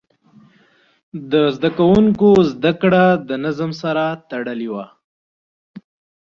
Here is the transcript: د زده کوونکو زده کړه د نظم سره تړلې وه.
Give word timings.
د 1.31 1.33
زده 1.55 1.69
کوونکو 1.77 2.29
زده 2.53 2.71
کړه 2.81 3.05
د 3.27 3.29
نظم 3.45 3.71
سره 3.81 4.03
تړلې 4.29 4.69
وه. 4.73 4.85